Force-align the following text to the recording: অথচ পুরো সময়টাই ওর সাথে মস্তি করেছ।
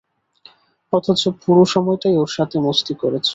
অথচ 0.93 1.21
পুরো 1.41 1.63
সময়টাই 1.73 2.15
ওর 2.17 2.29
সাথে 2.37 2.57
মস্তি 2.59 2.93
করেছ। 3.01 3.27